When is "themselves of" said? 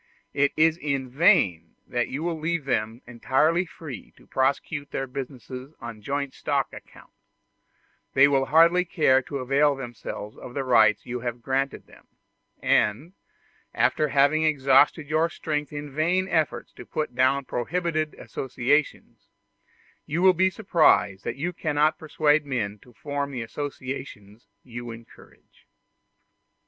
9.75-10.55